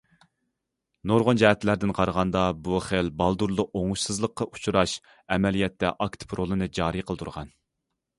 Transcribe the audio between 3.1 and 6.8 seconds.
بالدۇرلا ئوڭۇشسىزلىققا ئۇچراش ئەمەلىيەتتە ئاكتىپ رولىنى